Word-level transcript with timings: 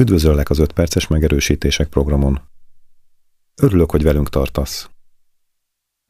Üdvözöllek 0.00 0.50
az 0.50 0.58
5 0.58 0.72
perces 0.72 1.06
megerősítések 1.06 1.88
programon. 1.88 2.40
Örülök, 3.62 3.90
hogy 3.90 4.02
velünk 4.02 4.28
tartasz. 4.28 4.90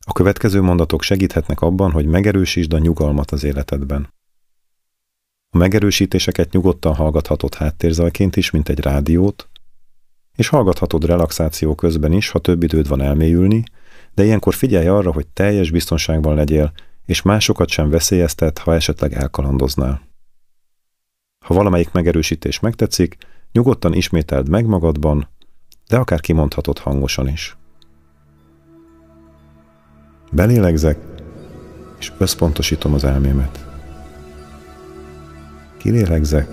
A 0.06 0.12
következő 0.12 0.60
mondatok 0.60 1.02
segíthetnek 1.02 1.60
abban, 1.60 1.90
hogy 1.90 2.06
megerősítsd 2.06 2.72
a 2.72 2.78
nyugalmat 2.78 3.30
az 3.30 3.44
életedben. 3.44 4.12
A 5.50 5.56
megerősítéseket 5.56 6.52
nyugodtan 6.52 6.94
hallgathatod 6.94 7.54
háttérzajként 7.54 8.36
is, 8.36 8.50
mint 8.50 8.68
egy 8.68 8.80
rádiót, 8.80 9.48
és 10.36 10.48
hallgathatod 10.48 11.04
relaxáció 11.04 11.74
közben 11.74 12.12
is, 12.12 12.28
ha 12.28 12.38
több 12.38 12.62
időd 12.62 12.88
van 12.88 13.00
elmélyülni, 13.00 13.64
de 14.14 14.24
ilyenkor 14.24 14.54
figyelj 14.54 14.86
arra, 14.86 15.12
hogy 15.12 15.26
teljes 15.26 15.70
biztonságban 15.70 16.34
legyél, 16.34 16.72
és 17.04 17.22
másokat 17.22 17.68
sem 17.68 17.90
veszélyeztet, 17.90 18.58
ha 18.58 18.74
esetleg 18.74 19.12
elkalandoznál. 19.12 20.08
Ha 21.44 21.54
valamelyik 21.54 21.92
megerősítés 21.92 22.60
megtetszik, 22.60 23.16
nyugodtan 23.54 23.92
ismételd 23.92 24.48
meg 24.48 24.66
magadban, 24.66 25.28
de 25.88 25.96
akár 25.96 26.20
kimondhatod 26.20 26.78
hangosan 26.78 27.28
is. 27.28 27.56
Belélegzek, 30.30 30.98
és 31.98 32.12
összpontosítom 32.18 32.94
az 32.94 33.04
elmémet. 33.04 33.66
Kilélegzek, 35.76 36.48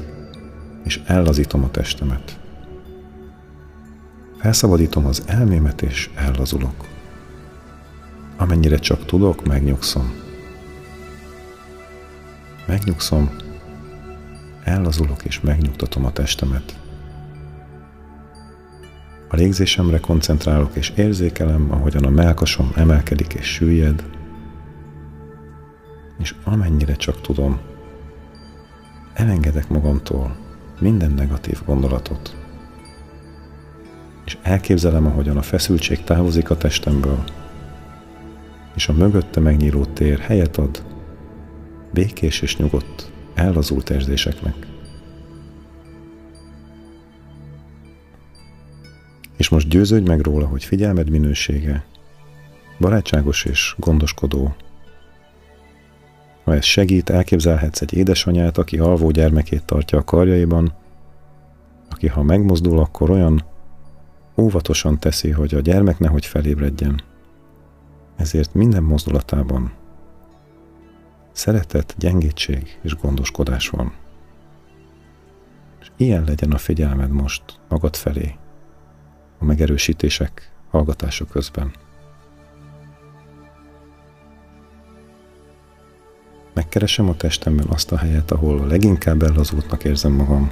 és 0.84 1.02
ellazítom 1.06 1.64
a 1.64 1.72
testemet. 1.72 2.40
Felszabadítom 4.38 5.06
az 5.06 5.24
elmémet, 5.26 5.82
és 5.82 6.10
ellazulok. 6.16 6.86
Amennyire 8.38 8.78
csak 8.78 9.06
tudok, 9.06 9.46
megnyugszom. 9.46 10.14
Megnyugszom, 12.68 13.36
ellazulok 14.64 15.24
és 15.24 15.40
megnyugtatom 15.40 16.06
a 16.06 16.12
testemet. 16.12 16.81
A 19.34 19.36
légzésemre 19.36 20.00
koncentrálok 20.00 20.76
és 20.76 20.94
érzékelem, 20.96 21.72
ahogyan 21.72 22.06
a 22.06 22.10
melkasom 22.10 22.72
emelkedik 22.76 23.34
és 23.34 23.46
süllyed, 23.46 24.06
és 26.20 26.36
amennyire 26.44 26.96
csak 26.96 27.22
tudom, 27.22 27.60
elengedek 29.14 29.70
magamtól 29.70 30.36
minden 30.80 31.12
negatív 31.12 31.62
gondolatot. 31.66 32.36
És 34.26 34.38
elképzelem, 34.42 35.06
ahogyan 35.06 35.38
a 35.38 35.42
feszültség 35.42 36.04
távozik 36.04 36.50
a 36.50 36.58
testemből, 36.58 37.24
és 38.76 38.88
a 38.88 38.94
mögötte 38.94 39.40
megnyíló 39.40 39.86
tér 39.86 40.20
helyet 40.20 40.58
ad 40.58 40.84
békés 41.94 42.42
és 42.42 42.58
nyugodt, 42.58 43.12
ellazult 43.34 43.90
érzéseknek. 43.90 44.71
És 49.42 49.50
most 49.50 49.68
győződj 49.68 50.08
meg 50.08 50.20
róla, 50.20 50.48
hogy 50.48 50.64
figyelmed 50.64 51.10
minősége 51.10 51.86
barátságos 52.80 53.46
és 53.46 53.76
gondoskodó. 53.78 54.56
Ha 56.44 56.56
ez 56.56 56.64
segít, 56.64 57.10
elképzelhetsz 57.10 57.82
egy 57.82 57.94
édesanyát, 57.94 58.58
aki 58.58 58.78
alvó 58.78 59.12
gyermekét 59.12 59.64
tartja 59.64 59.98
a 59.98 60.04
karjaiban, 60.04 60.74
aki 61.90 62.08
ha 62.08 62.24
megmozdul, 62.24 62.80
akkor 62.80 63.10
olyan 63.10 63.44
óvatosan 64.38 65.00
teszi, 65.00 65.30
hogy 65.32 65.54
a 65.54 65.60
gyermek 65.60 66.00
nehogy 66.00 66.26
felébredjen. 66.26 67.02
Ezért 68.16 68.54
minden 68.54 68.84
mozdulatában 68.84 69.74
szeretet, 71.32 71.96
gyengétség 71.98 72.80
és 72.82 72.96
gondoskodás 72.96 73.70
van. 73.70 73.94
És 75.80 75.92
ilyen 75.98 76.24
legyen 76.24 76.52
a 76.52 76.58
figyelmed 76.58 77.12
most 77.12 77.44
magad 77.70 77.96
felé 77.96 78.40
a 79.42 79.46
megerősítések 79.46 80.52
hallgatása 80.70 81.26
közben. 81.26 81.72
Megkeresem 86.54 87.10
a 87.10 87.16
testemben 87.16 87.68
azt 87.70 87.92
a 87.92 87.98
helyet, 87.98 88.32
ahol 88.32 88.60
a 88.60 88.66
leginkább 88.66 89.22
ellazultnak 89.22 89.84
érzem 89.84 90.12
magam, 90.12 90.52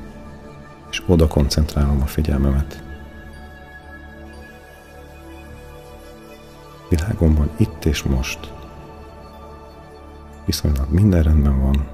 és 0.92 1.04
oda 1.08 1.28
koncentrálom 1.28 2.02
a 2.02 2.06
figyelmemet. 2.06 2.84
Világomban 6.90 7.50
itt 7.58 7.86
és 7.86 8.04
most 8.04 8.54
viszonylag 10.46 10.92
minden 10.92 11.24
rendben 11.24 11.62
van. 11.62 11.88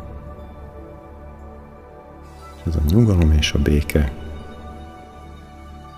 Ez 2.66 2.76
a 2.76 2.82
nyugalom 2.90 3.32
és 3.32 3.54
a 3.54 3.60
béke 3.60 4.25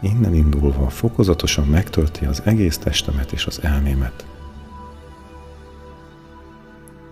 innen 0.02 0.34
indulva 0.34 0.90
fokozatosan 0.90 1.68
megtölti 1.68 2.26
az 2.26 2.42
egész 2.46 2.78
testemet 2.78 3.32
és 3.32 3.46
az 3.46 3.64
elmémet. 3.64 4.26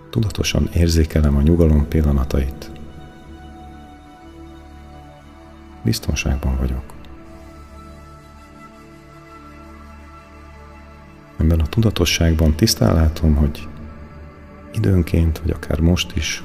Tudatosan 0.10 0.70
érzékelem 0.74 1.38
a 1.38 1.42
nyugalom 1.42 1.88
pillanatait. 1.88 2.72
Biztonságban 5.84 6.58
vagyok. 6.58 6.84
Ebben 11.38 11.60
a 11.60 11.66
tudatosságban 11.68 12.56
tisztán 12.56 12.94
látom, 12.94 13.36
hogy 13.36 13.68
időnként, 14.74 15.40
vagy 15.40 15.52
akár 15.52 15.80
most 15.80 16.16
is 16.16 16.44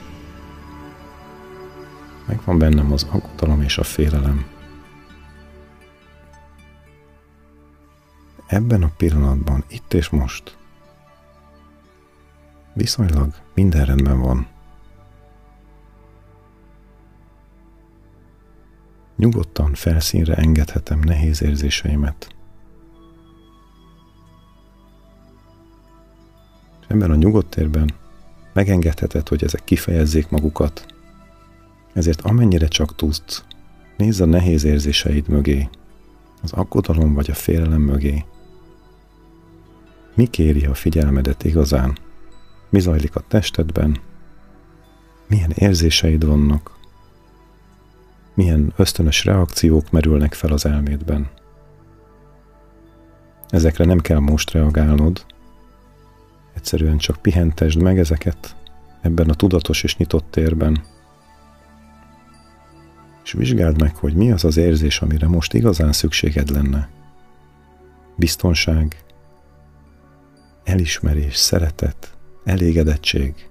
megvan 2.26 2.58
bennem 2.58 2.92
az 2.92 3.06
aggodalom 3.10 3.62
és 3.62 3.78
a 3.78 3.82
félelem. 3.82 4.59
Ebben 8.50 8.82
a 8.82 8.90
pillanatban, 8.96 9.64
itt 9.68 9.92
és 9.92 10.08
most 10.08 10.56
viszonylag 12.72 13.34
minden 13.54 13.84
rendben 13.84 14.20
van. 14.20 14.46
Nyugodtan 19.16 19.74
felszínre 19.74 20.34
engedhetem 20.34 20.98
nehéz 20.98 21.42
érzéseimet. 21.42 22.34
És 26.80 26.86
ebben 26.88 27.10
a 27.10 27.14
nyugodt 27.14 27.50
térben 27.50 27.94
megengedheted, 28.52 29.28
hogy 29.28 29.44
ezek 29.44 29.64
kifejezzék 29.64 30.28
magukat. 30.30 30.86
Ezért 31.92 32.20
amennyire 32.20 32.68
csak 32.68 32.94
tudsz, 32.94 33.44
nézz 33.96 34.20
a 34.20 34.24
nehéz 34.24 34.64
érzéseid 34.64 35.28
mögé, 35.28 35.68
az 36.42 36.52
aggodalom 36.52 37.14
vagy 37.14 37.30
a 37.30 37.34
félelem 37.34 37.80
mögé, 37.80 38.24
mi 40.14 40.26
kéri 40.26 40.64
a 40.64 40.74
figyelmedet 40.74 41.44
igazán? 41.44 41.98
Mi 42.68 42.80
zajlik 42.80 43.16
a 43.16 43.24
testedben? 43.28 44.00
Milyen 45.26 45.50
érzéseid 45.50 46.24
vannak? 46.24 46.78
Milyen 48.34 48.72
ösztönös 48.76 49.24
reakciók 49.24 49.90
merülnek 49.90 50.34
fel 50.34 50.52
az 50.52 50.66
elmédben? 50.66 51.28
Ezekre 53.48 53.84
nem 53.84 53.98
kell 53.98 54.18
most 54.18 54.50
reagálnod, 54.50 55.24
egyszerűen 56.54 56.98
csak 56.98 57.16
pihentesd 57.16 57.82
meg 57.82 57.98
ezeket 57.98 58.56
ebben 59.00 59.28
a 59.28 59.34
tudatos 59.34 59.82
és 59.82 59.96
nyitott 59.96 60.30
térben, 60.30 60.82
és 63.24 63.32
vizsgáld 63.32 63.80
meg, 63.80 63.96
hogy 63.96 64.14
mi 64.14 64.32
az 64.32 64.44
az 64.44 64.56
érzés, 64.56 65.00
amire 65.00 65.28
most 65.28 65.54
igazán 65.54 65.92
szükséged 65.92 66.50
lenne. 66.50 66.88
Biztonság, 68.16 68.96
elismerés, 70.64 71.36
szeretet, 71.36 72.16
elégedettség. 72.44 73.48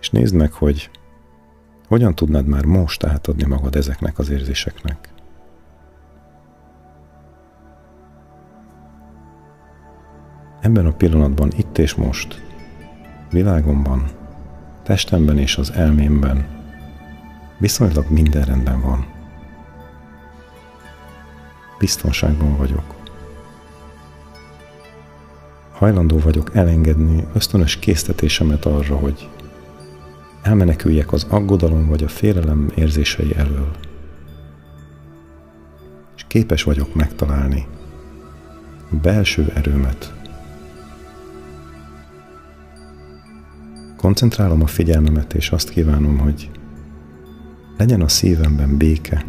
És 0.00 0.10
nézd 0.10 0.34
meg, 0.34 0.52
hogy 0.52 0.90
hogyan 1.88 2.14
tudnád 2.14 2.46
már 2.46 2.64
most 2.64 3.04
átadni 3.04 3.44
magad 3.44 3.76
ezeknek 3.76 4.18
az 4.18 4.28
érzéseknek. 4.28 5.12
Ebben 10.60 10.86
a 10.86 10.92
pillanatban, 10.92 11.52
itt 11.56 11.78
és 11.78 11.94
most, 11.94 12.42
világomban, 13.30 14.10
testemben 14.82 15.38
és 15.38 15.56
az 15.56 15.72
elmémben 15.72 16.46
viszonylag 17.58 18.10
minden 18.10 18.44
rendben 18.44 18.80
van. 18.80 19.06
Biztonságban 21.78 22.56
vagyok 22.56 22.96
hajlandó 25.78 26.18
vagyok 26.18 26.54
elengedni 26.54 27.26
ösztönös 27.34 27.78
késztetésemet 27.78 28.64
arra, 28.64 28.96
hogy 28.96 29.28
elmeneküljek 30.42 31.12
az 31.12 31.26
aggodalom 31.28 31.86
vagy 31.86 32.04
a 32.04 32.08
félelem 32.08 32.70
érzései 32.74 33.34
elől. 33.36 33.70
És 36.16 36.24
képes 36.26 36.62
vagyok 36.62 36.94
megtalálni 36.94 37.66
a 38.92 38.96
belső 39.02 39.52
erőmet. 39.54 40.14
Koncentrálom 43.96 44.62
a 44.62 44.66
figyelmemet, 44.66 45.34
és 45.34 45.50
azt 45.50 45.70
kívánom, 45.70 46.18
hogy 46.18 46.50
Legyen 47.76 48.00
a 48.00 48.08
szívemben 48.08 48.76
béke, 48.76 49.24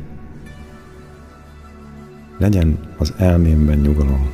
legyen 2.38 2.80
az 2.98 3.14
elmémben 3.18 3.78
nyugalom, 3.78 4.30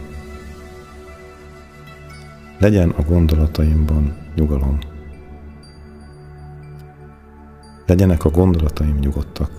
legyen 2.64 2.90
a 2.90 3.02
gondolataimban 3.02 4.18
nyugalom. 4.36 4.78
Legyenek 7.86 8.26
a 8.26 8.30
gondolataim 8.30 8.98
nyugodtak. 9.00 9.52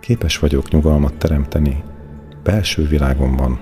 Képes 0.00 0.38
vagyok 0.38 0.70
nyugalmat 0.70 1.14
teremteni 1.14 1.84
belső 2.42 2.86
világomban. 2.86 3.60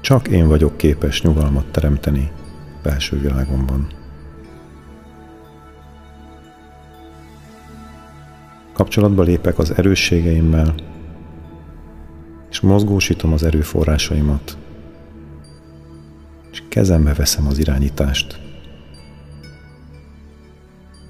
Csak 0.00 0.28
én 0.28 0.48
vagyok 0.48 0.76
képes 0.76 1.22
nyugalmat 1.22 1.66
teremteni 1.66 2.32
belső 2.82 3.20
világomban. 3.20 3.86
Kapcsolatba 8.72 9.22
lépek 9.22 9.58
az 9.58 9.74
erősségeimmel, 9.76 10.74
és 12.54 12.60
mozgósítom 12.60 13.32
az 13.32 13.42
erőforrásaimat, 13.42 14.56
és 16.50 16.62
kezembe 16.68 17.14
veszem 17.14 17.46
az 17.46 17.58
irányítást. 17.58 18.40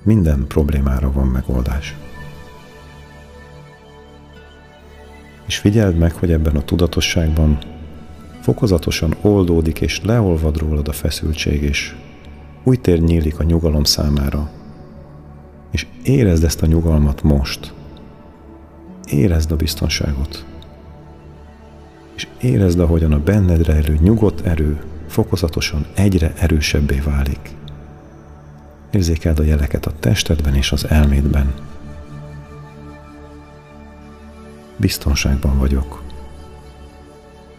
Minden 0.02 0.46
problémára 0.46 1.12
van 1.12 1.26
megoldás. 1.26 1.96
És 5.46 5.58
figyeld 5.58 5.96
meg, 5.96 6.12
hogy 6.12 6.32
ebben 6.32 6.56
a 6.56 6.64
tudatosságban 6.64 7.58
fokozatosan 8.40 9.16
oldódik 9.20 9.80
és 9.80 10.00
leolvad 10.02 10.56
rólad 10.56 10.88
a 10.88 10.92
feszültség, 10.92 11.62
és 11.62 11.94
új 12.62 12.76
tér 12.76 13.00
nyílik 13.00 13.38
a 13.38 13.42
nyugalom 13.42 13.84
számára. 13.84 14.50
És 15.70 15.86
érezd 16.02 16.44
ezt 16.44 16.62
a 16.62 16.66
nyugalmat 16.66 17.22
most. 17.22 17.74
Érezd 19.06 19.52
a 19.52 19.56
biztonságot. 19.56 20.52
És 22.14 22.28
érezd, 22.40 22.78
ahogyan 22.78 23.12
a 23.12 23.22
benned 23.22 23.66
rejlő 23.66 23.98
nyugodt 24.00 24.46
erő 24.46 24.82
fokozatosan 25.08 25.86
egyre 25.94 26.32
erősebbé 26.36 26.98
válik. 26.98 27.56
Érzékeld 28.90 29.38
a 29.38 29.42
jeleket 29.42 29.86
a 29.86 29.92
testedben 30.00 30.54
és 30.54 30.72
az 30.72 30.88
elmédben. 30.88 31.54
Biztonságban 34.76 35.58
vagyok. 35.58 36.02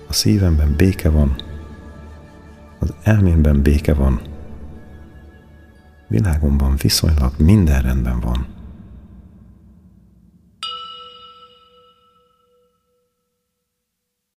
A 0.08 0.14
szívemben 0.14 0.74
béke 0.78 1.10
van, 1.10 1.36
az 2.80 2.94
elmémben 3.04 3.62
béke 3.62 3.94
van, 3.94 4.22
világomban 6.08 6.76
viszonylag 6.82 7.34
minden 7.38 7.82
rendben 7.82 8.20
van. 8.20 8.55